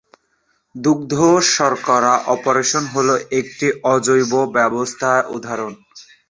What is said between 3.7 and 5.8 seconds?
অজৈব ব্যবস্থার উদাহরণ।